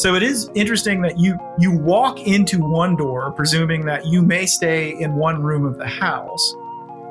[0.00, 4.46] So it is interesting that you you walk into one door presuming that you may
[4.46, 6.54] stay in one room of the house,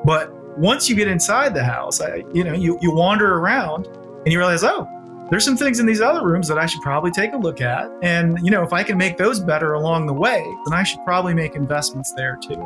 [0.04, 4.26] but once you get inside the house, I, you know, you, you wander around and
[4.26, 4.88] you realize, oh,
[5.30, 7.88] there's some things in these other rooms that I should probably take a look at.
[8.02, 10.98] And, you know, if I can make those better along the way, then I should
[11.04, 12.56] probably make investments there too.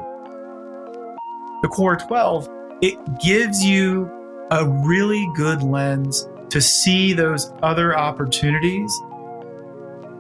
[1.61, 2.49] The Core 12,
[2.81, 4.11] it gives you
[4.51, 8.91] a really good lens to see those other opportunities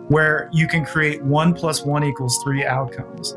[0.08, 3.36] where you can create one plus one equals three outcomes.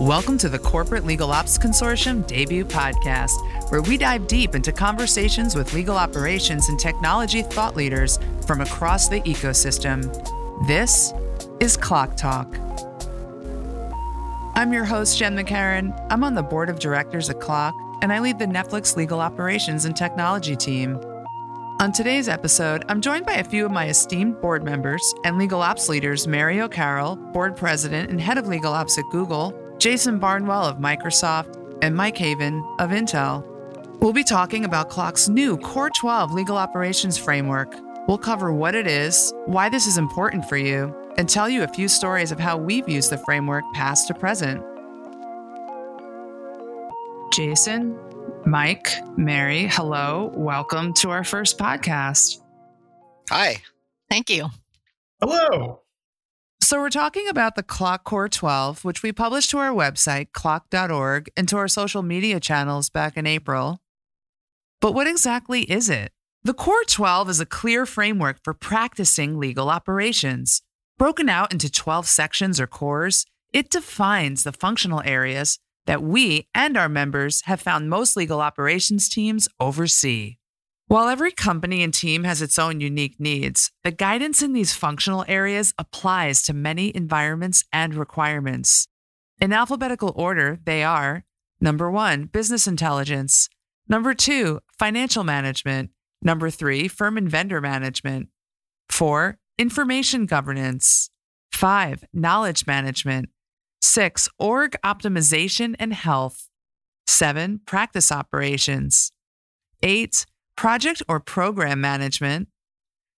[0.00, 3.36] Welcome to the Corporate Legal Ops Consortium debut podcast,
[3.70, 9.08] where we dive deep into conversations with legal operations and technology thought leaders from across
[9.08, 10.06] the ecosystem.
[10.66, 11.12] This
[11.60, 12.56] is CLOC Talk.
[14.54, 15.94] I'm your host, Jen McCarron.
[16.10, 19.84] I'm on the board of directors at CLOC, and I lead the Netflix legal operations
[19.84, 20.98] and technology team.
[21.80, 25.62] On today's episode, I'm joined by a few of my esteemed board members and legal
[25.62, 30.64] ops leaders Mary O'Carroll, board president and head of legal ops at Google, Jason Barnwell
[30.64, 33.46] of Microsoft, and Mike Haven of Intel.
[34.00, 37.72] We'll be talking about CLOC's new Core 12 legal operations framework.
[38.08, 41.68] We'll cover what it is, why this is important for you, and tell you a
[41.68, 44.64] few stories of how we've used the framework past to present.
[47.32, 47.96] Jason,
[48.48, 50.32] Mike, Mary, hello.
[50.34, 52.40] Welcome to our first podcast.
[53.28, 53.56] Hi.
[54.08, 54.46] Thank you.
[55.20, 55.82] Hello.
[56.62, 61.30] So, we're talking about the CLOC Core 12, which we published to our website, cloc.org,
[61.36, 63.82] and to our social media channels back in April.
[64.80, 66.12] But what exactly is it?
[66.42, 70.62] The Core 12 is a clear framework for practicing legal operations.
[70.96, 76.76] Broken out into 12 sections or cores, it defines the functional areas that we and
[76.76, 80.36] our members have found most legal operations teams oversee.
[80.86, 85.24] While every company and team has its own unique needs, the guidance in these functional
[85.26, 88.86] areas applies to many environments and requirements.
[89.40, 91.24] In alphabetical order, they are
[91.58, 93.48] number one, business intelligence,
[93.88, 95.90] number two, financial management,
[96.20, 98.28] number three, firm and vendor management,
[98.90, 101.08] four, information governance,
[101.50, 103.30] five, knowledge management,
[103.80, 106.48] six, org optimization and health,
[107.06, 109.12] seven, practice operations,
[109.82, 112.48] eight, project or program management,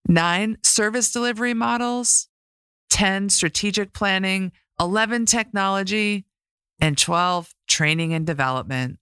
[0.09, 2.29] nine, service delivery models,
[2.91, 6.27] 10, strategic planning, 11, technology,
[6.81, 8.99] and 12, training and development.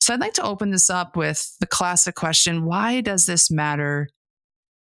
[0.00, 4.08] So I'd like to open this up with the classic question why does this matter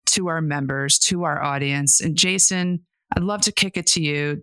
[0.07, 2.01] to our members, to our audience?
[2.01, 2.87] And Jason,
[3.17, 4.43] I'd love to kick it to you.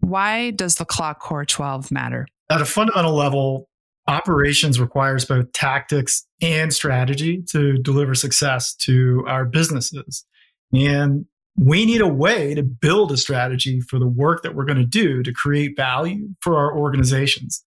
[0.00, 2.26] Why does the CLOC Core 12 matter?
[2.50, 3.68] At a fundamental level,
[4.06, 10.24] operations requires both tactics and strategy to deliver success to our businesses.
[10.72, 11.26] And
[11.56, 14.86] we need a way to build a strategy for the work that we're going to
[14.86, 17.64] do to create value for our organizations.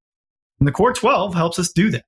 [0.59, 2.05] And the Core 12 helps us do that.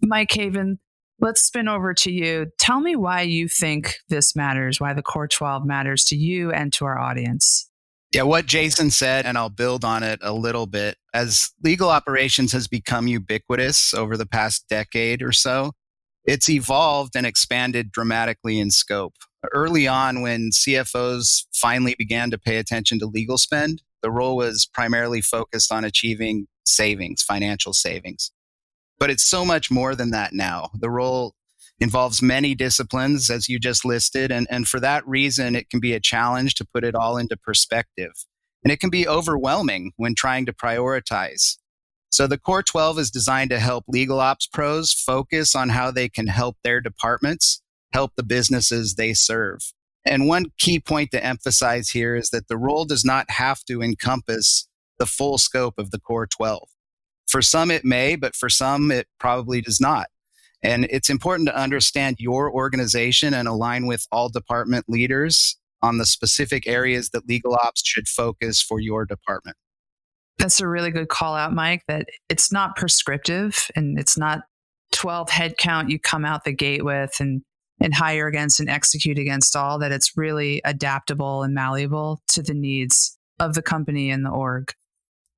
[0.00, 0.78] Mike Haven,
[1.20, 2.46] let's spin over to you.
[2.58, 6.72] Tell me why you think this matters, why the Core 12 matters to you and
[6.74, 7.70] to our audience.
[8.12, 10.98] Yeah, what Jason said, and I'll build on it a little bit.
[11.14, 15.72] As legal operations has become ubiquitous over the past decade or so,
[16.24, 19.14] it's evolved and expanded dramatically in scope.
[19.52, 24.68] Early on, when CFOs finally began to pay attention to legal spend, the role was
[24.72, 28.30] primarily focused on achieving savings, financial savings.
[28.98, 30.70] But it's so much more than that now.
[30.78, 31.34] The role
[31.82, 34.30] involves many disciplines, as you just listed.
[34.30, 37.36] And, and for that reason, it can be a challenge to put it all into
[37.36, 38.12] perspective.
[38.62, 41.56] And it can be overwhelming when trying to prioritize.
[42.10, 46.08] So the Core 12 is designed to help legal ops pros focus on how they
[46.08, 47.62] can help their departments,
[47.92, 49.72] help the businesses they serve.
[50.04, 53.82] And one key point to emphasize here is that the role does not have to
[53.82, 54.68] encompass
[54.98, 56.68] the full scope of the Core 12.
[57.26, 60.08] For some, it may, but for some, it probably does not.
[60.62, 66.06] And it's important to understand your organization and align with all department leaders on the
[66.06, 69.56] specific areas that legal ops should focus for your department.
[70.38, 74.42] That's a really good call out, Mike, that it's not prescriptive and it's not
[74.92, 77.42] 12 headcount you come out the gate with and
[77.80, 82.54] and hire against and execute against all that it's really adaptable and malleable to the
[82.54, 84.72] needs of the company and the org.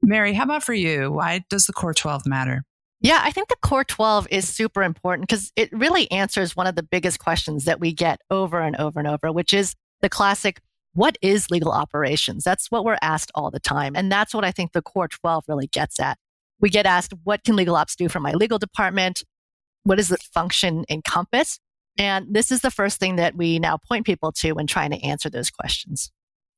[0.03, 1.11] Mary, how about for you?
[1.11, 2.65] Why does the core 12 matter?
[3.05, 6.75] Yeah, I think the core 12 is super important because it really answers one of
[6.75, 10.63] the biggest questions that we get over and over and over, which is the classic
[10.95, 12.45] what is legal operations?
[12.45, 13.95] That's what we're asked all the time.
[13.95, 16.17] And that's what I think the core 12 really gets at.
[16.61, 19.23] We get asked, what can legal ops do for my legal department?
[19.83, 21.59] What does the function encompass?
[21.99, 25.05] And this is the first thing that we now point people to when trying to
[25.05, 26.11] answer those questions.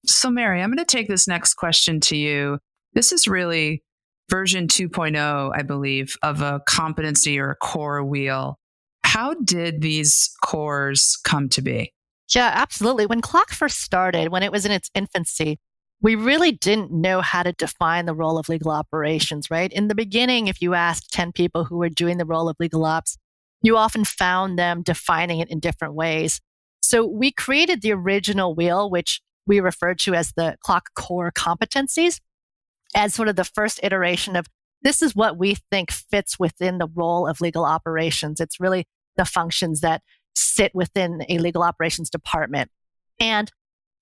[0.04, 2.60] So, Mary, I'm going to take this next question to you.
[2.92, 3.82] This is really
[4.28, 8.58] version 2.0, I believe, of a competency or a core wheel.
[9.04, 11.92] How did these cores come to be?
[12.34, 13.06] Yeah, absolutely.
[13.06, 15.58] When CLOC first started, when it was in its infancy,
[16.02, 19.72] we really didn't know how to define the role of legal operations, right?
[19.72, 22.84] In the beginning, if you asked 10 people who were doing the role of legal
[22.84, 23.16] ops,
[23.62, 26.40] you often found them defining it in different ways.
[26.82, 32.20] So we created the original wheel, which we referred to as the CLOC core competencies,
[32.96, 34.46] as sort of the first iteration of
[34.82, 38.40] this is what we think fits within the role of legal operations.
[38.40, 40.02] It's really the functions that
[40.34, 42.70] sit within a legal operations department.
[43.20, 43.50] And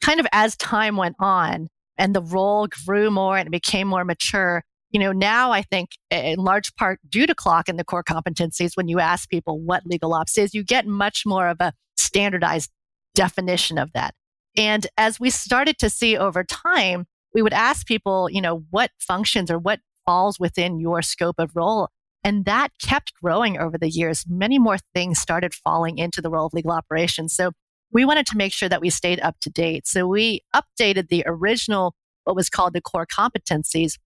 [0.01, 1.69] kind of as time went on
[1.99, 6.39] and the role grew more and became more mature, you know, now I think in
[6.39, 10.15] large part due to CLOC and the core competencies, when you ask people what legal
[10.15, 12.71] ops is, you get much more of a standardized
[13.15, 14.15] definition of that.
[14.57, 18.93] And as we started to see over time, we would ask people, you know, what
[18.99, 21.89] functions or what falls within your scope of role.
[22.23, 24.25] And that kept growing over the years.
[24.27, 27.35] Many more things started falling into the role of legal operations.
[27.35, 27.53] So
[27.93, 29.87] we wanted to make sure that we stayed up to date.
[29.87, 31.95] So we updated the original,
[32.25, 33.99] what was called the core competencies,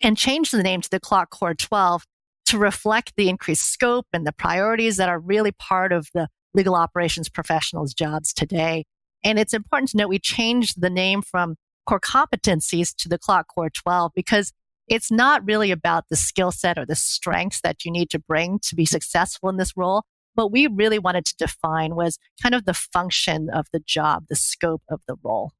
[0.00, 2.04] and changed the name to the CLOC Core 12
[2.46, 6.74] to reflect the increased scope and the priorities that are really part of the legal
[6.74, 8.84] operations professionals' jobs today.
[9.24, 13.46] And it's important to note we changed the name from core competencies to the CLOC
[13.48, 14.52] Core 12 because
[14.88, 18.58] it's not really about the skill set or the strengths that you need to bring
[18.60, 20.02] to be successful in this role.
[20.34, 24.36] What we really wanted to define was kind of the function of the job, the
[24.36, 25.52] scope of the role.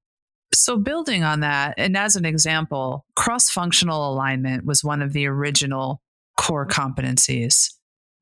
[0.52, 5.26] So, building on that, and as an example, cross functional alignment was one of the
[5.26, 6.00] original
[6.36, 7.72] core competencies.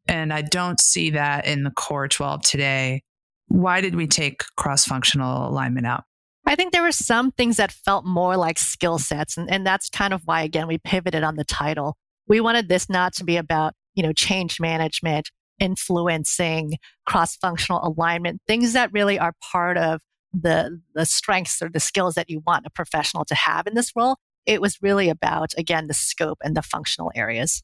[0.09, 3.03] And I don't see that in the core 12 today.
[3.49, 6.05] Why did we take cross functional alignment out?
[6.47, 9.37] I think there were some things that felt more like skill sets.
[9.37, 11.97] And, and that's kind of why, again, we pivoted on the title.
[12.27, 15.31] We wanted this not to be about, you know, change management,
[15.61, 20.01] influencing, cross functional alignment, things that really are part of
[20.33, 23.93] the, the strengths or the skills that you want a professional to have in this
[23.95, 24.17] role.
[24.45, 27.63] It was really about, again, the scope and the functional areas.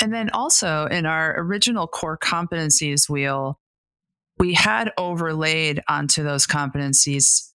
[0.00, 3.58] And then also in our original core competencies wheel,
[4.38, 7.48] we had overlaid onto those competencies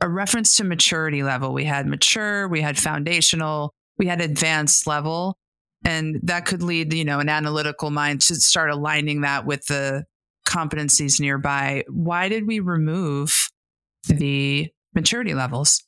[0.00, 1.52] a reference to maturity level.
[1.52, 5.38] We had mature, we had foundational, we had advanced level.
[5.84, 10.04] And that could lead, you know, an analytical mind to start aligning that with the
[10.46, 11.84] competencies nearby.
[11.88, 13.50] Why did we remove
[14.08, 15.82] the maturity levels?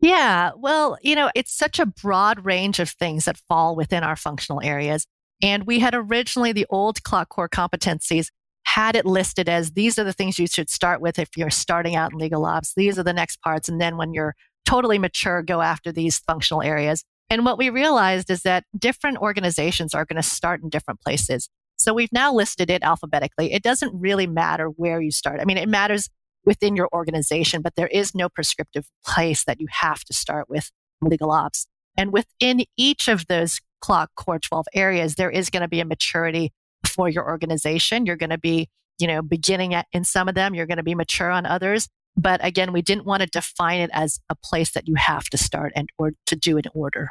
[0.00, 4.16] Yeah, well, you know, it's such a broad range of things that fall within our
[4.16, 5.06] functional areas.
[5.42, 8.28] And we had originally the old CLOC core competencies
[8.64, 11.96] had it listed as these are the things you should start with if you're starting
[11.96, 12.72] out in legal ops.
[12.74, 13.68] These are the next parts.
[13.68, 14.34] And then when you're
[14.64, 17.04] totally mature, go after these functional areas.
[17.30, 21.48] And what we realized is that different organizations are going to start in different places.
[21.76, 23.52] So we've now listed it alphabetically.
[23.52, 25.40] It doesn't really matter where you start.
[25.40, 26.08] I mean, it matters
[26.44, 30.70] within your organization, but there is no prescriptive place that you have to start with
[31.00, 31.66] legal ops.
[31.96, 35.84] And within each of those CLOC core 12 areas, there is going to be a
[35.84, 36.52] maturity
[36.94, 38.06] for your organization.
[38.06, 38.68] You're going to be,
[38.98, 41.88] you know, beginning at, in some of them, you're going to be mature on others.
[42.16, 45.38] But again, we didn't want to define it as a place that you have to
[45.38, 47.10] start and or to do in order.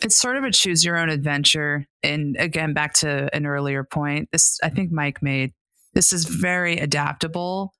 [0.00, 1.86] It's sort of a choose your own adventure.
[2.02, 5.52] And again, back to an earlier point, this I think Mike made.
[5.94, 7.72] This is very adaptable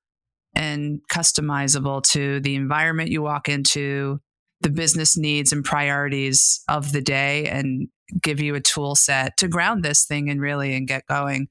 [0.54, 4.18] and customizable to the environment you walk into,
[4.60, 7.88] the business needs and priorities of the day, and
[8.22, 11.48] give you a tool set to ground this thing and really and get going.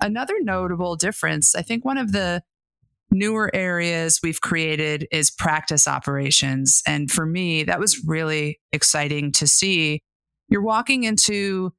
[0.00, 2.42] Another notable difference, I think one of the
[3.10, 6.82] newer areas we've created is practice operations.
[6.86, 10.02] And for me, that was really exciting to see.
[10.48, 11.72] You're walking into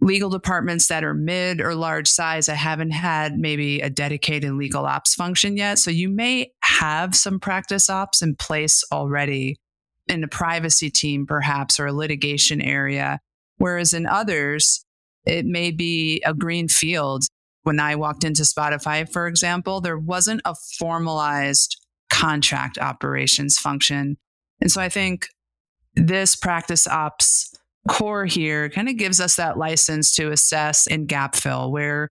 [0.00, 4.84] legal departments that are mid or large size I haven't had maybe a dedicated legal
[4.84, 5.78] ops function yet.
[5.78, 9.60] So you may have some practice ops in place already
[10.08, 13.20] in a privacy team, perhaps, or a litigation area.
[13.58, 14.84] Whereas in others,
[15.24, 17.24] it may be a green field.
[17.64, 21.76] When I walked into Spotify, for example, there wasn't a formalized
[22.10, 24.16] contract operations function.
[24.60, 25.28] And so I think
[25.94, 27.52] this practice ops
[27.88, 32.08] core here kind of gives us that license to assess and gap fill where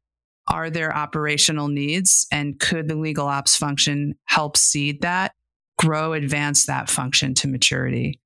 [0.48, 5.34] are there operational needs and could the legal ops function help seed that,
[5.78, 8.20] grow, advance that function to maturity?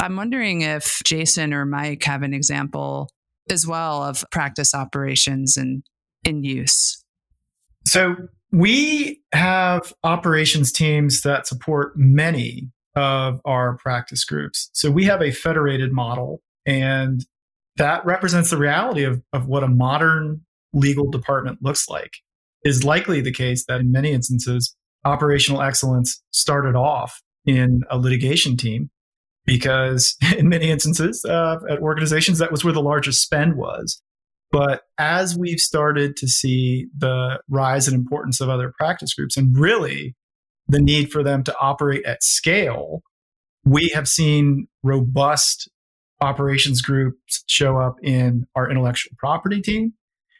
[0.00, 3.08] I'm wondering if Jason or Mike have an example
[3.50, 5.82] as well of practice operations and
[6.24, 7.02] in use.
[7.86, 8.16] So
[8.52, 14.70] we have operations teams that support many of our practice groups.
[14.72, 17.24] So we have a federated model, and
[17.76, 20.40] that represents the reality of, of what a modern
[20.72, 22.16] legal department looks like.
[22.64, 24.74] Is likely the case that in many instances,
[25.04, 28.90] operational excellence started off in a litigation team
[29.46, 34.02] because in many instances uh, at organizations that was where the largest spend was
[34.52, 39.56] but as we've started to see the rise in importance of other practice groups and
[39.58, 40.14] really
[40.68, 43.02] the need for them to operate at scale,
[43.64, 45.68] we have seen robust
[46.20, 49.92] operations groups show up in our intellectual property team.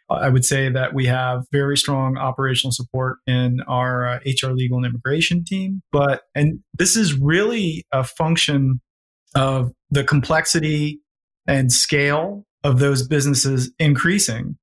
[0.08, 4.78] I would say that we have very strong operational support in our uh, HR legal
[4.78, 5.82] and immigration team.
[5.90, 8.80] But, and this is really a function
[9.36, 10.98] of the complexity
[11.46, 14.56] and scale of those businesses increasing.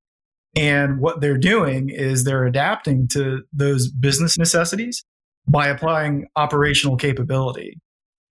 [0.56, 5.04] And what they're doing is they're adapting to those business necessities
[5.48, 7.80] by applying operational capability.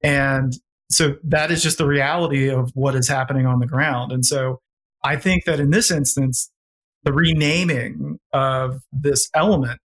[0.03, 0.53] And
[0.91, 4.13] so that is just the reality of what is happening on the ground.
[4.13, 4.61] And so
[5.03, 6.51] I think that in this instance,
[7.05, 9.81] the renaming of this element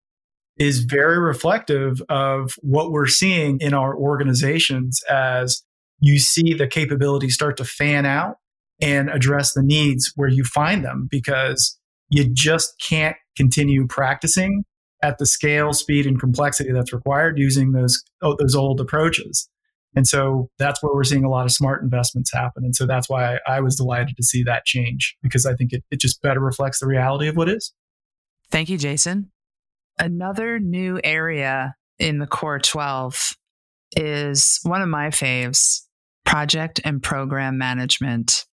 [0.57, 5.63] is very reflective of what we're seeing in our organizations as
[5.99, 8.35] you see the capabilities start to fan out
[8.79, 11.77] and address the needs where you find them because
[12.09, 14.63] you just can't continue practicing
[15.03, 19.49] at the scale, speed, and complexity that's required using those oh, those old approaches.
[19.95, 22.63] And so that's where we're seeing a lot of smart investments happen.
[22.63, 25.83] And so that's why I, was delighted to see that change because I think it,
[25.89, 27.73] it just better reflects the reality of what is.
[28.51, 29.31] Thank you, Jason.
[29.97, 33.33] Another new area in the Core 12
[33.95, 35.86] is one of my faves
[36.27, 38.45] project and program management.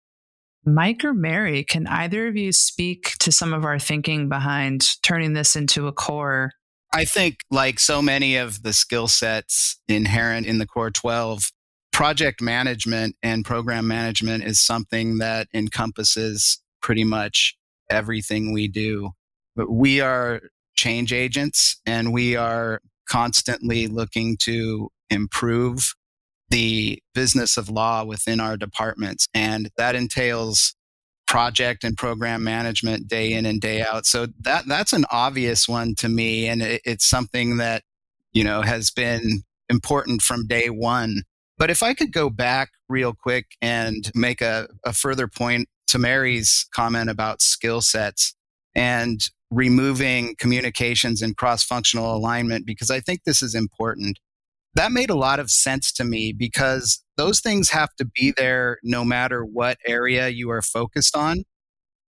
[0.65, 5.35] Mike or Mary, can either of you speak to some of our thinking behind turning
[5.35, 6.53] this into a core?
[6.95, 11.51] I think, like so many of the skill sets inherent in the Core 12,
[11.93, 17.57] project management and program management is something that encompasses pretty much
[17.91, 19.11] everything we do.
[19.57, 20.43] But we are
[20.77, 25.95] change agents and we are constantly looking to improve
[26.51, 29.27] the business of law within our departments.
[29.35, 30.75] And that entails
[31.27, 34.07] project and program management day in and day out.
[34.07, 36.47] So that that's an obvious one to me.
[36.47, 37.83] And it, it's something that,
[38.33, 41.23] you know, has been important from day one.
[41.57, 45.99] But if I could go back real quick and make a, a further point to
[45.99, 48.35] Mary's comment about skill sets
[48.75, 49.21] and
[49.51, 54.19] removing communications and cross functional alignment, because I think this is important
[54.75, 58.79] that made a lot of sense to me because those things have to be there
[58.83, 61.45] no matter what area you are focused on.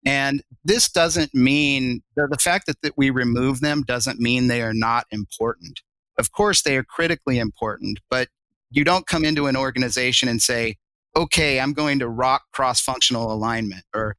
[0.06, 4.74] And this doesn't mean the fact that, that we remove them doesn't mean they are
[4.74, 5.80] not important.
[6.18, 8.28] Of course, they are critically important, but
[8.70, 10.76] you don't come into an organization and say,
[11.16, 14.16] okay, I'm going to rock cross functional alignment or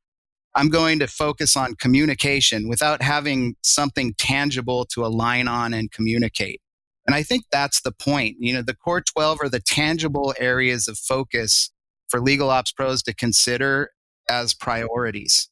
[0.56, 6.62] I'm going to focus on communication without having something tangible to align on and communicate.
[7.06, 8.38] And I think that's the point.
[8.40, 11.72] You know, the core 12 are the tangible areas of focus
[12.08, 13.92] for legal ops pros to consider
[14.30, 15.50] as priorities.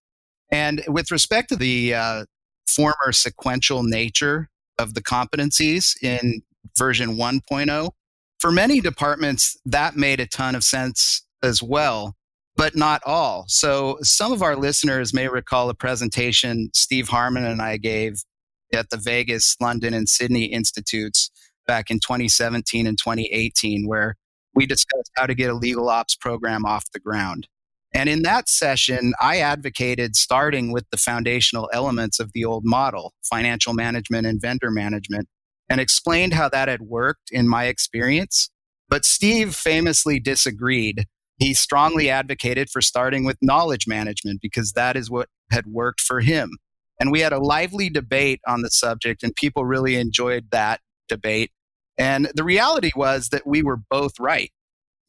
[0.51, 2.25] And with respect to the uh,
[2.67, 6.41] former sequential nature of the competencies in
[6.77, 7.91] version 1.0,
[8.39, 12.15] for many departments, that made a ton of sense as well,
[12.55, 13.45] but not all.
[13.47, 18.23] So some of our listeners may recall a presentation Steve Harmon and I gave
[18.73, 21.29] at the Vegas, London, and Sydney Institutes
[21.67, 24.15] back in 2017 and 2018, where
[24.53, 27.47] we discussed how to get a legal ops program off the ground.
[27.93, 33.13] And in that session, I advocated starting with the foundational elements of the old model,
[33.23, 35.27] financial management and vendor management,
[35.69, 38.49] and explained how that had worked in my experience.
[38.89, 41.05] But Steve famously disagreed.
[41.37, 46.21] He strongly advocated for starting with knowledge management because that is what had worked for
[46.21, 46.57] him.
[47.03, 50.79] And we had a lively debate on the subject, and people really enjoyed that
[51.09, 51.51] debate.
[51.97, 54.53] And the reality was that we were both right.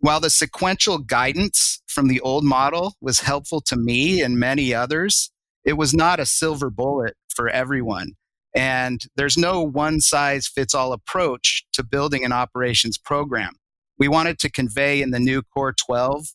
[0.00, 5.30] While the sequential guidance from the old model was helpful to me and many others,
[5.64, 8.14] it was not a silver bullet for everyone.
[8.56, 13.52] And there's no one size fits all approach to building an operations program.
[14.00, 16.26] We wanted to convey in the new Core 12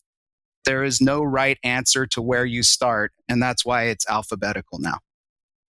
[0.64, 4.98] there is no right answer to where you start, and that's why it's alphabetical now.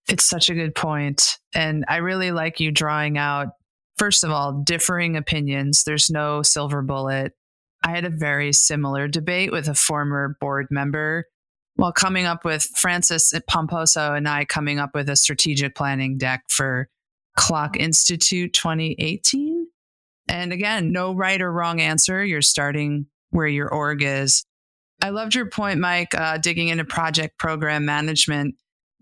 [0.08, 1.38] It's such a good point.
[1.54, 3.48] And I really like you drawing out
[3.96, 5.84] first of all, differing opinions.
[5.84, 7.32] There's no silver bullet.
[7.82, 11.26] I had a very similar debate with a former board member
[11.76, 16.44] while coming up with Francis Pomposo and I coming up with a strategic planning deck
[16.48, 16.88] for
[17.36, 19.66] CLOC Institute 2018.
[20.28, 22.24] And again, no right or wrong answer.
[22.24, 24.46] You're starting where your org is.
[25.02, 28.54] I loved your point, Mike, uh, digging into project program management.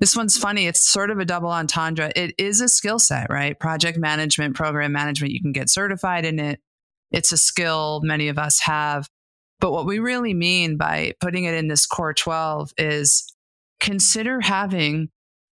[0.03, 0.67] This one's funny.
[0.67, 2.11] It's sort of a double entendre.
[2.17, 3.57] It is a skill set, right?
[3.57, 6.59] Project management, program management, you can get certified in it.
[7.13, 9.09] It's a skill many of us have.
[9.61, 13.33] But what we really mean by putting it in this core 12 is
[13.79, 15.09] consider having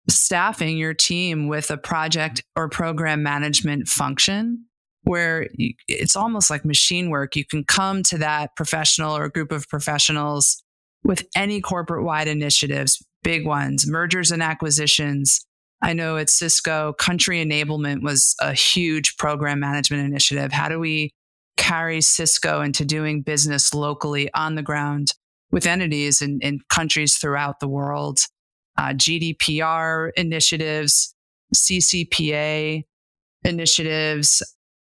[0.10, 4.66] staffing your team with a project or program management function
[5.04, 5.48] where
[5.88, 7.36] it's almost like machine work.
[7.36, 10.64] You can come to that professional or group of professionals
[11.04, 15.46] with any corporate wide initiatives, big ones, mergers and acquisitions.
[15.82, 20.52] I know at Cisco, country enablement was a huge program management initiative.
[20.52, 21.14] How do we
[21.58, 25.14] carry Cisco into doing business locally on the ground
[25.52, 28.20] with entities in, in countries throughout the world?
[28.78, 31.14] Uh, GDPR initiatives,
[31.56, 32.84] CCPA
[33.44, 34.44] initiatives,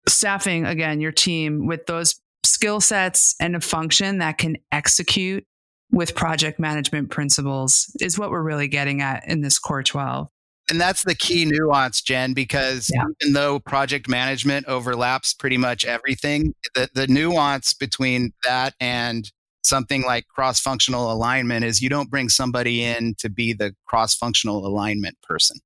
[0.07, 5.45] staffing again your team with those skill sets and a function that can execute
[5.91, 10.27] with project management principles is what we're really getting at in this core 12
[10.69, 13.03] and that's the key nuance jen because yeah.
[13.21, 19.31] even though project management overlaps pretty much everything the, the nuance between that and
[19.63, 25.17] something like cross-functional alignment is you don't bring somebody in to be the cross-functional alignment
[25.23, 25.57] person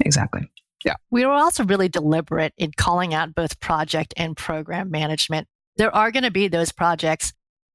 [0.00, 0.50] exactly
[0.84, 0.94] yeah.
[1.10, 5.46] We were also really deliberate in calling out both project and program management.
[5.76, 7.32] There are going to be those projects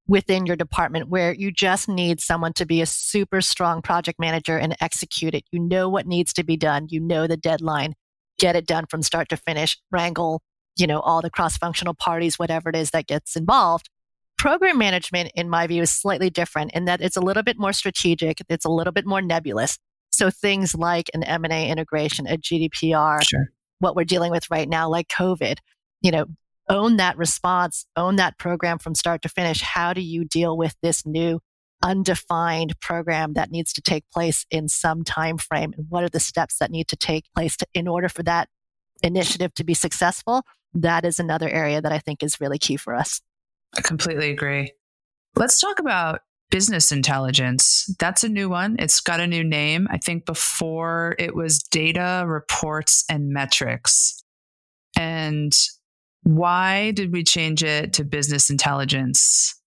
[0.08, 4.56] within your department where you just need someone to be a super strong project manager
[4.56, 5.44] and execute it.
[5.52, 6.86] You know what needs to be done.
[6.88, 7.94] You know the deadline.
[8.38, 9.78] Get it done from start to finish.
[9.92, 10.40] Wrangle,
[10.76, 13.90] you know, all the cross functional parties, whatever it is that gets involved.
[14.38, 17.72] Program management, in my view, is slightly different in that it's a little bit more
[17.72, 18.38] strategic.
[18.48, 19.78] It's a little bit more nebulous.
[20.10, 23.48] So things like an M&A integration, a GDPR, sure.
[23.80, 25.58] what we're dealing with right now, like COVID,
[26.00, 26.26] you know,
[26.68, 29.60] own that response, own that program from start to finish.
[29.60, 31.40] How do you deal with this new
[31.82, 35.72] undefined program that needs to take place in some time frame?
[35.76, 38.48] And what are the steps that need to take place to, in order for that
[39.02, 40.42] initiative to be successful?
[40.74, 43.20] That is another area that I think is really key for us.
[43.76, 44.72] I completely agree.
[45.36, 47.94] Let's talk about business intelligence.
[47.98, 48.76] That's a new one.
[48.78, 49.86] It's got a new name.
[49.90, 54.22] I think before it was data, reports, and metrics.
[54.96, 55.52] And
[56.28, 59.58] why did we change it to business intelligence?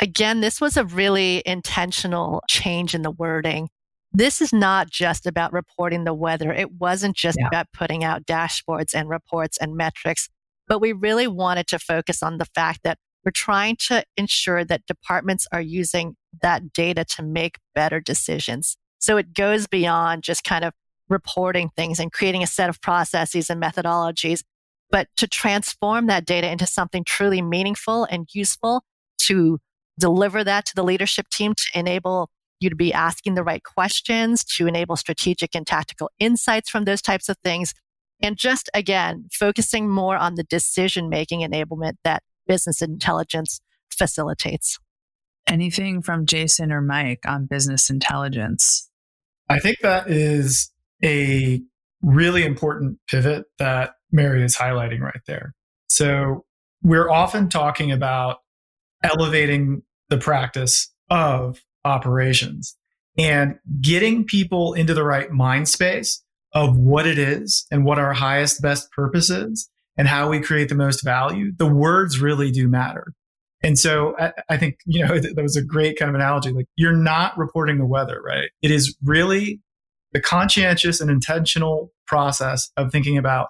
[0.00, 3.68] Again, this was a really intentional change in the wording.
[4.12, 6.50] This is not just about reporting the weather.
[6.54, 7.48] It wasn't just yeah.
[7.48, 10.30] about putting out dashboards and reports and metrics,
[10.66, 14.86] but we really wanted to focus on the fact that we're trying to ensure that
[14.86, 18.78] departments are using that data to make better decisions.
[19.00, 20.72] So it goes beyond just kind of
[21.10, 24.44] reporting things and creating a set of processes and methodologies,
[24.90, 28.84] but to transform that data into something truly meaningful and useful
[29.18, 29.58] to
[29.98, 34.44] deliver that to the leadership team to enable you to be asking the right questions,
[34.44, 37.74] to enable strategic and tactical insights from those types of things.
[38.22, 44.78] And just again, focusing more on the decision making enablement that business intelligence facilitates.
[45.46, 48.90] Anything from Jason or Mike on business intelligence?
[49.48, 50.72] I think that is
[51.04, 51.60] a
[52.02, 55.54] really important pivot that Mary is highlighting right there.
[55.88, 56.44] So
[56.82, 58.38] we're often talking about
[59.02, 62.76] elevating the practice of operations
[63.18, 68.12] and getting people into the right mind space of what it is and what our
[68.12, 71.52] highest best purpose is and how we create the most value.
[71.56, 73.12] The words really do matter.
[73.62, 76.52] And so I, I, think, you know, that was a great kind of analogy.
[76.52, 78.50] Like you're not reporting the weather, right?
[78.62, 79.60] It is really
[80.12, 83.48] the conscientious and intentional process of thinking about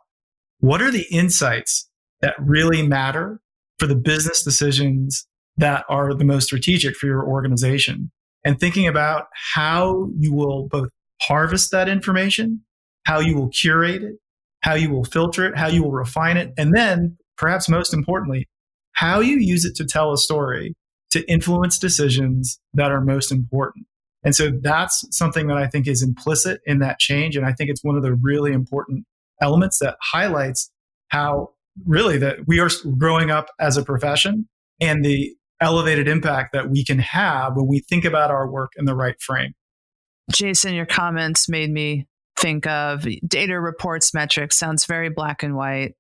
[0.61, 1.89] what are the insights
[2.21, 3.41] that really matter
[3.79, 8.11] for the business decisions that are the most strategic for your organization
[8.45, 10.89] and thinking about how you will both
[11.23, 12.63] harvest that information,
[13.05, 14.15] how you will curate it,
[14.61, 18.49] how you will filter it, how you will refine it, and then perhaps most importantly,
[18.93, 20.75] how you use it to tell a story
[21.11, 23.87] to influence decisions that are most important.
[24.25, 27.37] And so that's something that I think is implicit in that change.
[27.37, 29.05] And I think it's one of the really important
[29.41, 30.71] elements that highlights
[31.09, 31.51] how
[31.85, 34.49] really that we are growing up as a profession
[34.81, 38.85] and the elevated impact that we can have when we think about our work in
[38.85, 39.53] the right frame.
[40.31, 42.07] Jason, your comments made me
[42.39, 45.95] think of data reports metrics sounds very black and white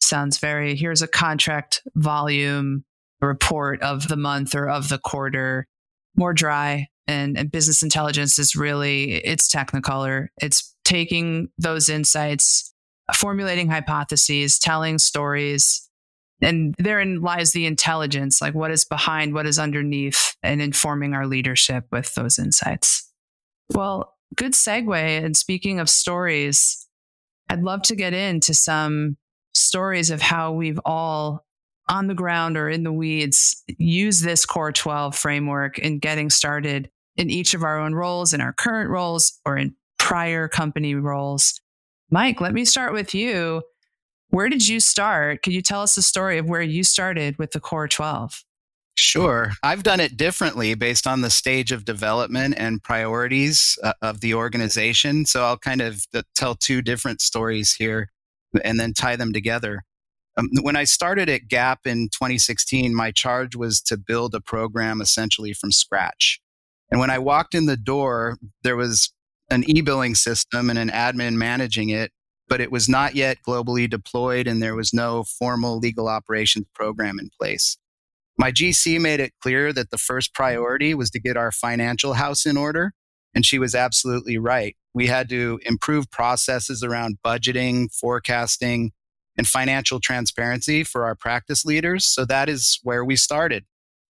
[0.00, 2.84] sounds very here's a contract volume
[3.20, 5.66] report of the month or of the quarter,
[6.16, 6.88] more dry.
[7.08, 10.28] And, and business intelligence is really it's technicolor.
[10.40, 12.71] It's taking those insights
[13.14, 15.88] formulating hypotheses, telling stories.
[16.40, 21.26] And therein lies the intelligence, like what is behind, what is underneath, and informing our
[21.26, 23.08] leadership with those insights.
[23.70, 25.24] Well, good segue.
[25.24, 26.86] And speaking of stories,
[27.48, 29.16] I'd love to get into some
[29.54, 31.44] stories of how we've all
[31.88, 36.88] on the ground or in the weeds use this core 12 framework in getting started
[37.16, 41.60] in each of our own roles in our current roles or in prior company roles
[42.12, 43.62] mike let me start with you
[44.28, 47.50] where did you start could you tell us the story of where you started with
[47.50, 48.44] the core 12
[48.94, 49.52] Sure.
[49.62, 54.34] I've done it differently based on the stage of development and priorities uh, of the
[54.34, 55.24] organization.
[55.24, 58.10] So I'll kind of uh, tell two different stories here
[58.64, 59.84] and then tie them together.
[60.36, 65.00] Um, when I started at Gap in 2016, my charge was to build a program
[65.00, 66.40] essentially from scratch.
[66.90, 69.12] And when I walked in the door, there was
[69.52, 72.10] an e billing system and an admin managing it,
[72.48, 77.18] but it was not yet globally deployed and there was no formal legal operations program
[77.18, 77.76] in place.
[78.38, 82.46] My GC made it clear that the first priority was to get our financial house
[82.46, 82.92] in order.
[83.34, 84.76] And she was absolutely right.
[84.94, 88.92] We had to improve processes around budgeting, forecasting,
[89.36, 92.04] and financial transparency for our practice leaders.
[92.04, 93.64] So that is where we started.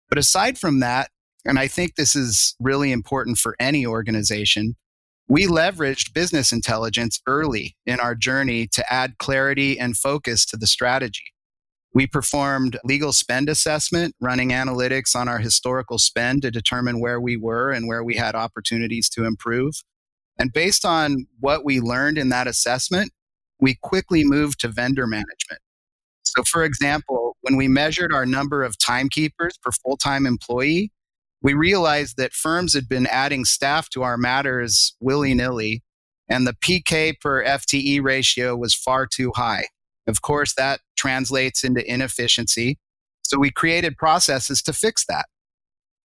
[0.09, 1.11] But aside from that,
[1.45, 4.77] and I think this is really important for any organization,
[5.29, 10.67] we leveraged business intelligence early in our journey to add clarity and focus to the
[10.67, 11.33] strategy.
[11.95, 17.37] We performed legal spend assessment, running analytics on our historical spend to determine where we
[17.37, 19.75] were and where we had opportunities to improve.
[20.39, 23.13] And based on what we learned in that assessment,
[23.61, 25.61] we quickly moved to vendor management.
[26.23, 30.91] So, for example, when we measured our number of timekeepers per full time employee,
[31.43, 35.83] we realized that firms had been adding staff to our matters willy nilly,
[36.29, 39.67] and the TK per FTE ratio was far too high.
[40.07, 42.79] Of course, that translates into inefficiency.
[43.23, 45.27] So, we created processes to fix that.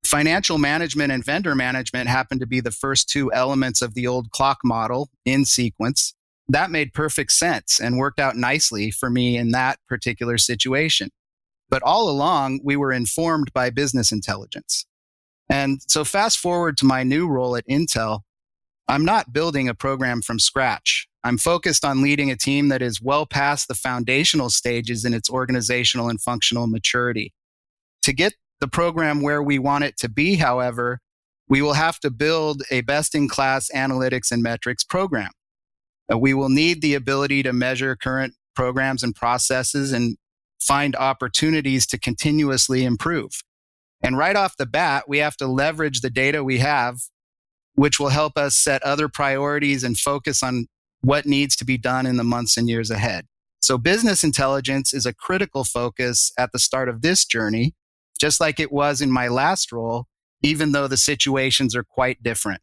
[0.04, 4.32] Financial management and vendor management happened to be the first two elements of the old
[4.32, 6.14] CLOC model in sequence
[6.50, 11.10] that made perfect sense and worked out nicely for me in that particular situation.
[11.70, 14.86] But all along, we were informed by business intelligence.
[15.50, 18.22] And so, fast forward to my new role at Intel,
[18.88, 21.08] I'm not building a program from scratch.
[21.24, 25.30] I'm focused on leading a team that is well past the foundational stages in its
[25.30, 27.34] organizational and functional maturity.
[28.04, 31.00] To get the program where we want it to be, however,
[31.48, 35.32] we will have to build a best in class analytics and metrics program.
[36.12, 40.18] Uh, we will need the ability to measure current programs and processes and
[40.60, 43.42] find opportunities to continuously improve.
[44.02, 47.00] And right off the bat, we have to leverage the data we have,
[47.74, 50.68] which will help us set other priorities and focus on
[51.02, 53.26] what needs to be done in the months and years ahead.
[53.62, 57.74] So business intelligence is a critical focus at the start of this journey,
[58.20, 60.08] just like it was in my last role,
[60.42, 62.62] even though the situations are quite different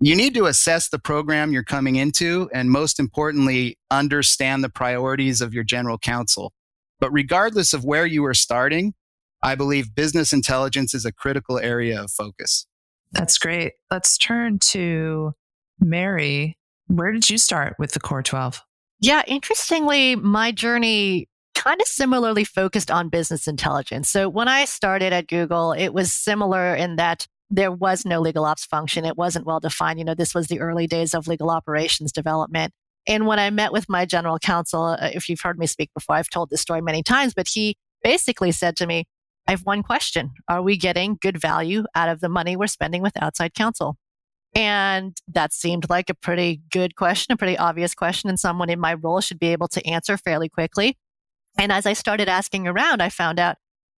[0.00, 5.40] you need to assess the program you're coming into and most importantly, understand the priorities
[5.40, 6.52] of your general counsel.
[7.00, 8.94] But regardless of where you are starting,
[9.46, 12.66] I believe business intelligence is a critical area of focus.
[13.12, 13.74] That's great.
[13.92, 15.34] Let's turn to
[15.78, 16.58] Mary.
[16.88, 18.60] Where did you start with the Core 12?
[18.98, 24.08] Yeah, interestingly, my journey kind of similarly focused on business intelligence.
[24.08, 28.44] So when I started at Google, it was similar in that there was no legal
[28.44, 29.04] ops function.
[29.04, 30.00] It wasn't well defined.
[30.00, 32.72] You know, this was the early days of legal operations development.
[33.06, 36.16] And when I met with my general counsel, uh, if you've heard me speak before,
[36.16, 39.04] I've told this story many times, but he basically said to me,
[39.46, 40.32] I have one question.
[40.48, 43.96] Are we getting good value out of the money we're spending with outside counsel?
[44.54, 48.80] And that seemed like a pretty good question, a pretty obvious question, and someone in
[48.80, 50.96] my role should be able to answer fairly quickly.
[51.58, 53.56] And as I started asking around, I found out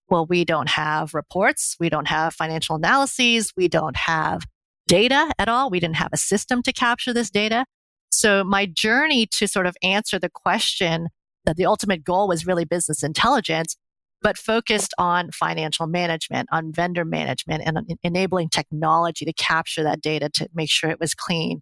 [0.09, 1.75] well, we don't have reports.
[1.79, 3.51] We don't have financial analyses.
[3.57, 4.45] We don't have
[4.87, 5.69] data at all.
[5.69, 7.65] We didn't have a system to capture this data.
[8.09, 11.09] So my journey to sort of answer the question
[11.45, 13.75] that the ultimate goal was really business intelligence,
[14.21, 20.29] but focused on financial management, on vendor management and enabling technology to capture that data
[20.29, 21.61] to make sure it was clean.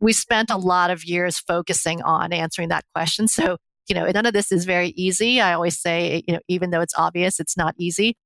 [0.00, 3.28] We spent a lot of years focusing on answering that question.
[3.28, 3.56] So
[3.88, 5.40] you know, none of this is very easy.
[5.40, 8.16] I always say, you know, even though it's obvious, it's not easy.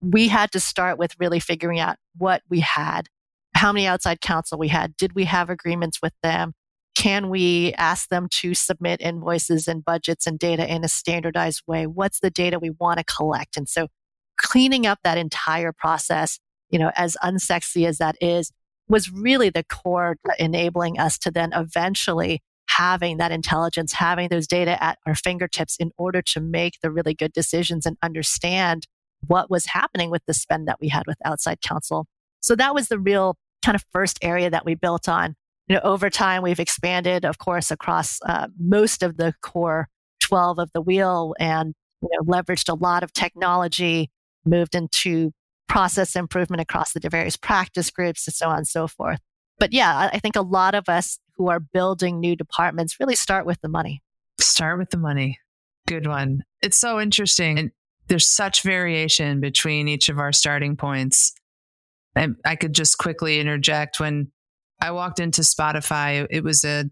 [0.00, 3.08] We had to start with really figuring out what we had,
[3.54, 4.96] how many outside counsel we had.
[4.96, 6.52] Did we have agreements with them?
[6.96, 11.86] Can we ask them to submit invoices and budgets and data in a standardized way?
[11.86, 13.56] What's the data we want to collect?
[13.56, 13.88] And so
[14.36, 16.38] cleaning up that entire process,
[16.70, 18.52] you know, as unsexy as that is,
[18.88, 24.82] was really the core enabling us to then eventually having that intelligence, having those data
[24.82, 28.86] at our fingertips in order to make the really good decisions and understand
[29.26, 32.06] what was happening with the spend that we had with outside counsel.
[32.40, 35.36] So that was the real kind of first area that we built on.
[35.70, 39.86] You know, over time, we've expanded, of course, across uh, most of the core
[40.20, 44.10] 12 of the wheel and you know, leveraged a lot of technology,
[44.44, 45.30] moved into
[45.68, 49.20] process improvement across the various practice groups and so on and so forth.
[49.60, 53.46] But yeah, I think a lot of us who are building new departments really start
[53.46, 54.02] with the money.
[54.40, 55.38] Start with the money.
[55.86, 56.42] Good one.
[56.62, 57.60] It's so interesting.
[57.60, 57.70] And
[58.08, 61.32] there's such variation between each of our starting points.
[62.16, 64.32] And I could just quickly interject when
[64.80, 66.84] I walked into Spotify, it was a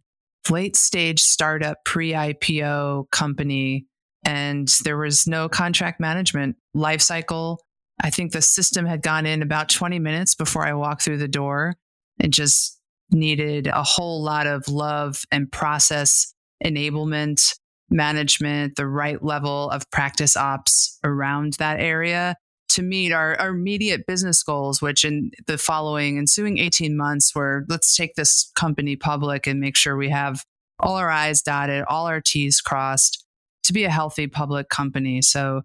[0.50, 3.86] late stage startup pre IPO company,
[4.24, 7.60] and there was no contract management life cycle.
[8.00, 11.28] I think the system had gone in about 20 minutes before I walked through the
[11.28, 11.76] door.
[12.18, 12.78] It just
[13.10, 17.54] needed a whole lot of love and process enablement
[17.90, 22.36] management, the right level of practice ops around that area
[22.78, 27.64] to meet our, our immediate business goals, which in the following ensuing 18 months were
[27.68, 30.44] let's take this company public and make sure we have
[30.78, 33.24] all our I's dotted, all our T's crossed
[33.64, 35.20] to be a healthy public company.
[35.22, 35.62] So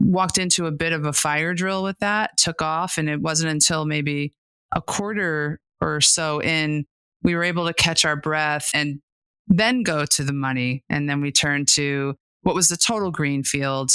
[0.00, 3.52] walked into a bit of a fire drill with that, took off, and it wasn't
[3.52, 4.32] until maybe
[4.74, 6.84] a quarter or so in
[7.22, 9.00] we were able to catch our breath and
[9.46, 10.82] then go to the money.
[10.88, 13.92] And then we turned to what was the total green field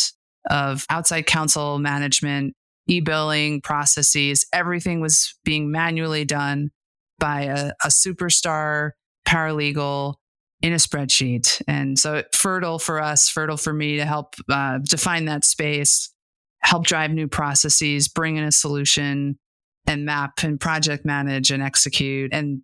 [0.49, 2.55] of outside counsel management,
[2.87, 4.45] e billing processes.
[4.53, 6.71] Everything was being manually done
[7.19, 8.91] by a, a superstar
[9.27, 10.15] paralegal
[10.61, 11.61] in a spreadsheet.
[11.67, 16.13] And so fertile for us, fertile for me to help uh, define that space,
[16.61, 19.39] help drive new processes, bring in a solution
[19.87, 22.61] and map and project manage and execute and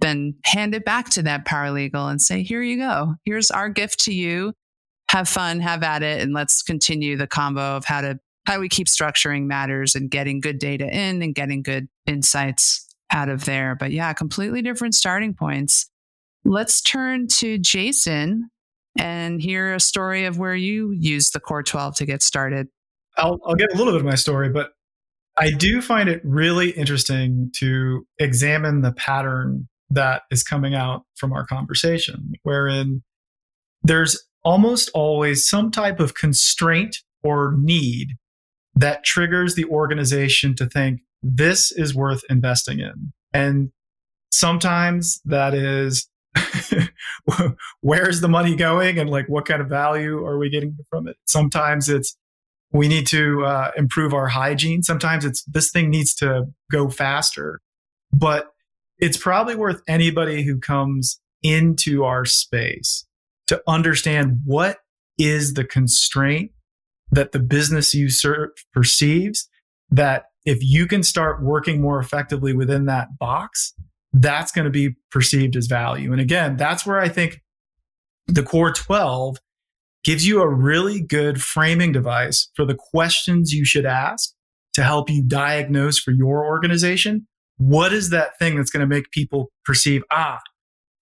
[0.00, 3.14] then hand it back to that paralegal and say, here you go.
[3.24, 4.54] Here's our gift to you.
[5.10, 8.18] Have fun, have at it, and let's continue the combo of how to
[8.50, 13.28] how we keep structuring matters and getting good data in and getting good insights out
[13.28, 13.76] of there.
[13.76, 15.88] But yeah, completely different starting points.
[16.44, 18.50] Let's turn to Jason
[18.98, 22.66] and hear a story of where you used the Core 12 to get started.
[23.16, 24.72] I'll, I'll get a little bit of my story, but
[25.38, 31.32] I do find it really interesting to examine the pattern that is coming out from
[31.32, 33.04] our conversation, wherein
[33.84, 38.16] there's almost always some type of constraint or need
[38.80, 43.12] that triggers the organization to think this is worth investing in.
[43.32, 43.70] And
[44.32, 46.08] sometimes that is
[47.82, 51.16] where's the money going and like what kind of value are we getting from it?
[51.26, 52.16] Sometimes it's
[52.72, 54.82] we need to uh, improve our hygiene.
[54.82, 57.60] Sometimes it's this thing needs to go faster.
[58.12, 58.48] But
[58.98, 63.04] it's probably worth anybody who comes into our space
[63.48, 64.78] to understand what
[65.18, 66.52] is the constraint
[67.12, 69.48] that the business you serve perceives
[69.90, 73.74] that if you can start working more effectively within that box,
[74.12, 76.12] that's going to be perceived as value.
[76.12, 77.40] And again, that's where I think
[78.26, 79.38] the core 12
[80.04, 84.32] gives you a really good framing device for the questions you should ask
[84.74, 87.26] to help you diagnose for your organization
[87.60, 90.40] what is that thing that's going to make people perceive, ah,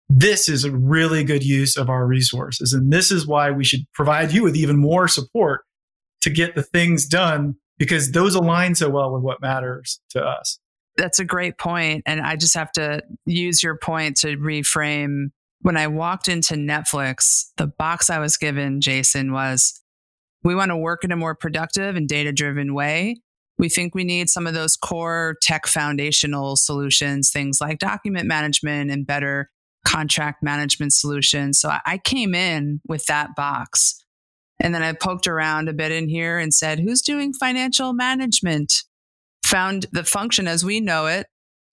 [0.09, 2.73] this is a really good use of our resources.
[2.73, 5.63] And this is why we should provide you with even more support
[6.29, 10.59] to get the things done because those align so well with what matters to us.
[10.97, 12.03] That's a great point.
[12.07, 15.31] And I just have to use your point to reframe.
[15.63, 19.81] When I walked into Netflix, the box I was given, Jason, was
[20.43, 23.21] we want to work in a more productive and data driven way.
[23.59, 28.91] We think we need some of those core tech foundational solutions, things like document management
[28.91, 29.51] and better
[29.87, 31.59] contract management solutions.
[31.61, 34.05] So I came in with that box.
[34.61, 38.83] And then I poked around a bit in here and said, who's doing financial management?
[39.45, 41.27] Found the function as we know it,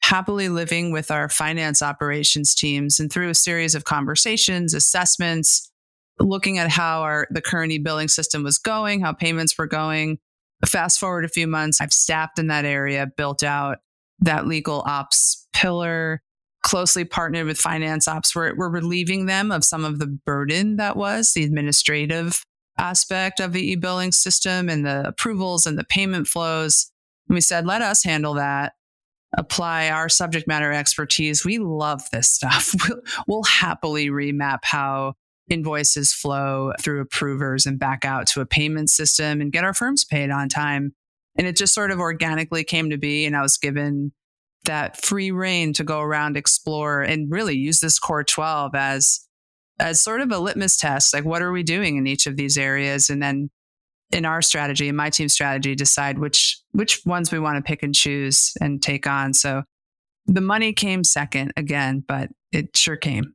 [0.03, 2.99] happily living with our finance operations teams.
[2.99, 5.71] And through a series of conversations, assessments,
[6.19, 10.19] looking at how our the current e-billing system was going, how payments were going,
[10.65, 13.79] Fast forward a few months, I've staffed in that area, built out
[14.19, 16.21] that legal ops pillar,
[16.63, 18.35] closely partnered with finance ops.
[18.35, 22.45] We're, we're relieving them of some of the burden that was the administrative
[22.77, 26.91] aspect of the e billing system and the approvals and the payment flows.
[27.27, 28.73] And we said, let us handle that,
[29.37, 31.45] apply our subject matter expertise.
[31.45, 32.73] We love this stuff.
[32.87, 35.13] We'll, we'll happily remap how
[35.49, 40.03] invoices flow through approvers and back out to a payment system and get our firms
[40.03, 40.93] paid on time.
[41.37, 43.25] And it just sort of organically came to be.
[43.25, 44.11] And I was given
[44.65, 49.24] that free rein to go around, explore, and really use this core 12 as
[49.79, 51.13] as sort of a litmus test.
[51.13, 53.09] Like, what are we doing in each of these areas?
[53.09, 53.49] And then
[54.11, 57.83] in our strategy, in my team strategy, decide which which ones we want to pick
[57.83, 59.33] and choose and take on.
[59.33, 59.63] So
[60.25, 63.33] the money came second again, but it sure came.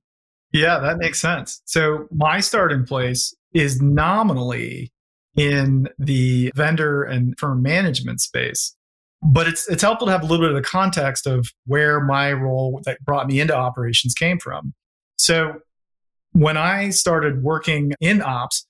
[0.52, 1.62] Yeah, that makes sense.
[1.64, 4.92] So my starting place is nominally
[5.36, 8.74] in the vendor and firm management space.
[9.22, 12.32] But it's it's helpful to have a little bit of the context of where my
[12.32, 14.72] role that brought me into operations came from.
[15.18, 15.60] So
[16.32, 18.66] when I started working in ops,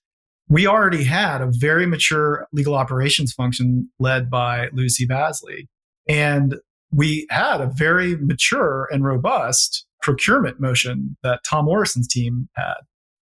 [0.48, 5.68] we already had a very mature legal operations function led by Lucy Bassli.
[6.08, 6.56] And
[6.92, 12.78] we had a very mature and robust procurement motion that Tom Morrison's team had.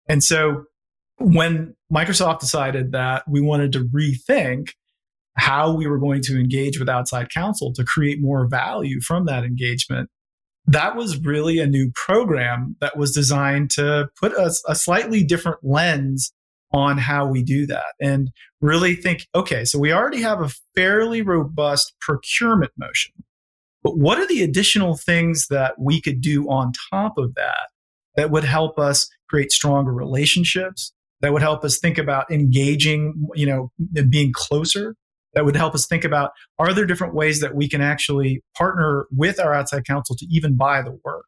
[0.08, 0.64] And so
[1.18, 4.70] when Microsoft decided that we wanted to rethink
[5.36, 9.44] how we were going to engage with outside counsel to create more value from that
[9.44, 10.10] engagement,
[10.68, 15.60] that was really a new program that was designed to put a, a slightly different
[15.64, 16.34] lens
[16.72, 21.22] on how we do that and really think okay, so we already have a fairly
[21.22, 23.14] robust procurement motion.
[23.84, 27.68] But what are the additional things that we could do on top of that
[28.16, 33.46] that would help us create stronger relationships, that would help us think about engaging, you
[33.46, 33.72] know,
[34.10, 34.96] being closer,
[35.34, 39.08] that would help us think about are there different ways that we can actually partner
[39.12, 41.26] with our outside counsel to even buy the work?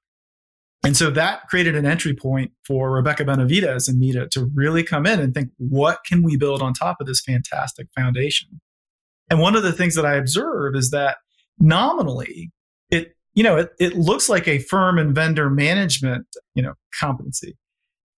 [0.84, 5.08] And so that created an entry point for Rebecca Benavides and me to, really come
[5.08, 8.62] in and think, what can we build on top of this fantastic foundation?
[9.32, 11.18] And one of the things that I observe is that
[11.60, 12.52] nominally
[12.90, 17.56] it you know it, it looks like a firm and vendor management you know competency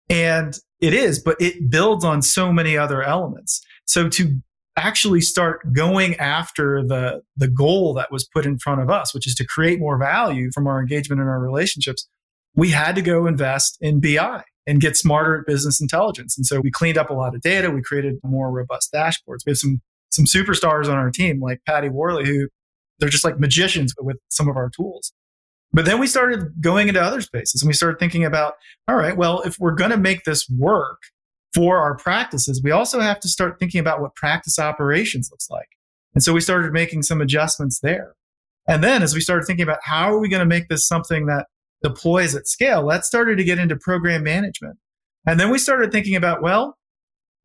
[0.09, 4.41] and it is but it builds on so many other elements so to
[4.77, 9.27] actually start going after the the goal that was put in front of us which
[9.27, 12.07] is to create more value from our engagement and our relationships
[12.55, 16.37] we had to go invest in bi and get smarter at business intelligence.
[16.37, 17.71] And so we cleaned up a lot of data.
[17.71, 19.45] We created more robust dashboards.
[19.45, 22.47] We have some some superstars on our team like patty worley who
[22.99, 25.13] they're just like magicians with some of our tools.
[25.73, 28.53] But then we started going into other spaces and we started thinking about,
[28.87, 30.97] all right, well, if we're going to make this work
[31.53, 35.69] for our practices, we also have to start thinking about what practice operations looks like.
[36.13, 38.15] And so we started making some adjustments there.
[38.67, 41.25] And then as we started thinking about how are we going to make this something
[41.27, 41.47] that
[41.81, 44.77] deploys at scale, that started to get into program management.
[45.25, 46.77] And then we started thinking about, well,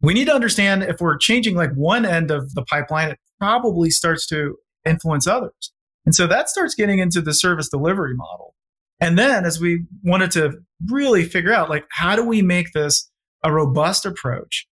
[0.00, 3.90] we need to understand if we're changing like one end of the pipeline, it probably
[3.90, 5.72] starts to influence others.
[6.04, 8.54] And so that starts getting into the service delivery model.
[9.00, 10.54] And then as we wanted to
[10.88, 13.10] really figure out like how do we make this
[13.42, 14.66] a robust approach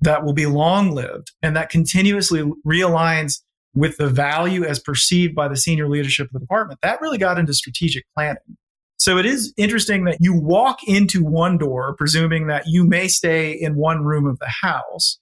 [0.00, 3.40] that will be long lived and that continuously realigns
[3.74, 7.38] with the value as perceived by the senior leadership of the department, that really got
[7.38, 8.56] into strategic planning.
[8.98, 13.52] So it is interesting that you walk into one door, presuming that you may stay
[13.52, 15.18] in one room of the house,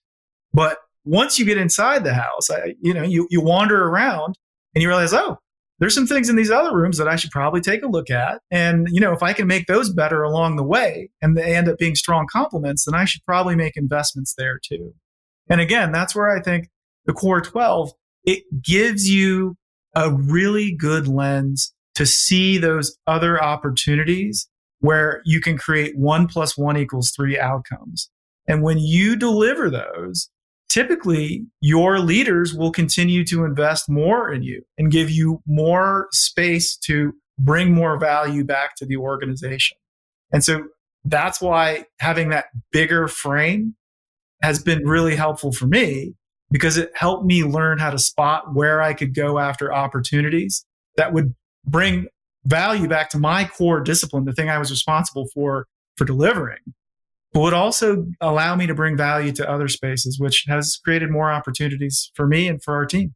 [0.53, 4.37] but once you get inside the house, I, you know, you, you wander around
[4.75, 5.39] and you realize, oh,
[5.79, 8.41] there's some things in these other rooms that I should probably take a look at.
[8.51, 11.69] And, you know, if I can make those better along the way and they end
[11.69, 14.95] up being strong complements, then I should probably make investments there too.
[15.49, 16.69] And again, that's where I think
[17.07, 17.93] the core 12,
[18.25, 19.57] it gives you
[19.95, 24.49] a really good lens to see those other opportunities
[24.81, 28.11] where you can create one plus one equals three outcomes.
[28.47, 30.29] And when you deliver those,
[30.75, 36.77] typically your leaders will continue to invest more in you and give you more space
[36.77, 39.77] to bring more value back to the organization.
[40.33, 40.65] And so
[41.05, 43.77] that's why having that bigger frame
[44.43, 46.15] has been really helpful for me
[46.51, 51.13] because it helped me learn how to spot where I could go after opportunities that
[51.13, 52.09] would bring
[52.47, 56.59] value back to my core discipline, the thing I was responsible for for delivering
[57.35, 61.31] but would also allow me to bring value to other spaces, which has created more
[61.33, 63.13] opportunities for me and for our team.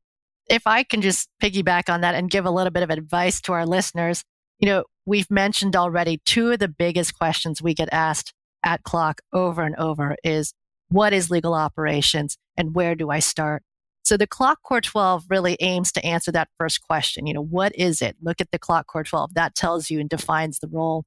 [0.50, 3.52] If I can just piggyback on that and give a little bit of advice to
[3.52, 4.24] our listeners,
[4.58, 9.20] you know, we've mentioned already two of the biggest questions we get asked at CLOC
[9.32, 10.52] over and over is
[10.88, 13.62] what is legal operations and where do I start?
[14.04, 17.26] So the CLOC Core 12 really aims to answer that first question.
[17.26, 18.16] You know, what is it?
[18.20, 19.34] Look at the CLOC Core 12.
[19.34, 21.04] That tells you and defines the role.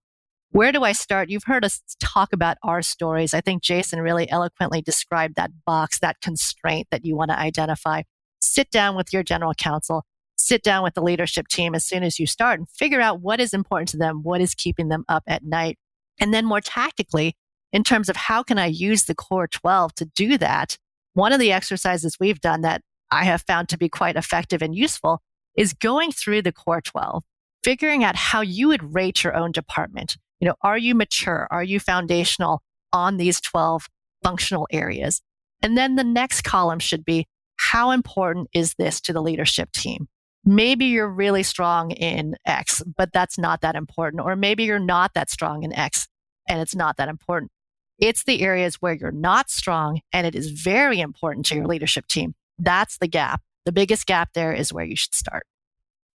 [0.53, 1.29] Where do I start?
[1.29, 3.33] You've heard us talk about our stories.
[3.33, 8.01] I think Jason really eloquently described that box, that constraint that you want to identify.
[8.41, 10.03] Sit down with your general counsel,
[10.35, 13.39] sit down with the leadership team as soon as you start and figure out what
[13.39, 15.79] is important to them, what is keeping them up at night.
[16.19, 17.33] And then more tactically,
[17.71, 20.77] in terms of how can I use the core 12 to do that?
[21.13, 24.75] One of the exercises we've done that I have found to be quite effective and
[24.75, 25.21] useful
[25.55, 27.23] is going through the core 12,
[27.63, 30.17] figuring out how you would rate your own department.
[30.41, 31.47] You know, are you mature?
[31.49, 32.61] Are you foundational?
[32.93, 33.87] on these 12
[34.23, 35.21] functional areas.
[35.61, 37.27] And then the next column should be
[37.57, 40.07] how important is this to the leadership team?
[40.43, 44.23] Maybe you're really strong in X, but that's not that important.
[44.23, 46.07] Or maybe you're not that strong in X
[46.49, 47.51] and it's not that important.
[47.99, 52.07] It's the areas where you're not strong and it is very important to your leadership
[52.07, 52.33] team.
[52.57, 53.41] That's the gap.
[53.65, 55.45] The biggest gap there is where you should start.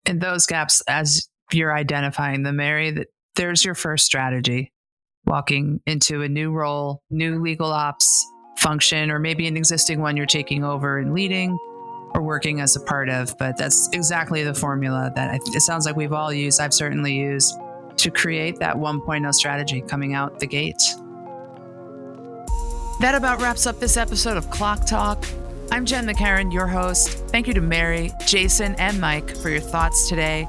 [0.05, 3.07] And those gaps, as you're identifying them, Mary, that
[3.37, 4.73] there's your first strategy.
[5.25, 8.27] Walking into a new role, new legal ops
[8.59, 11.59] function, or maybe an existing one you're taking over and leading
[12.15, 13.37] or working as a part of.
[13.39, 16.61] But that's exactly the formula that I, it sounds like we've all used.
[16.61, 17.55] I've certainly used
[17.97, 20.97] to create that 1.0 strategy coming out the gates.
[23.01, 25.25] That about wraps up this episode of CLOC Talk.
[25.71, 27.11] I'm Jen McCarron, your host.
[27.29, 30.47] Thank you to Mary, Jason, and Mike for your thoughts today.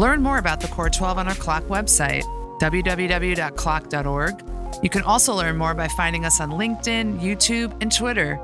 [0.00, 2.22] Learn more about the Core 12 on our CLOC website,
[2.58, 4.44] www.cloc.org.
[4.82, 8.40] You can also learn more by finding us on LinkedIn, YouTube, and Twitter.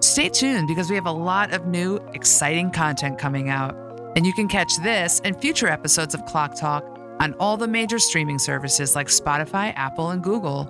[0.00, 3.74] Stay tuned because we have a lot of new, exciting content coming out.
[4.14, 6.84] And you can catch this and future episodes of CLOC Talk
[7.18, 10.68] on all the major streaming services like Spotify, Apple, and Google.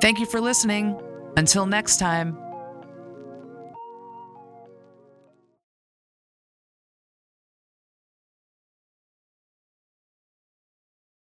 [0.00, 1.00] Thank you for listening.
[1.36, 2.43] Until next time.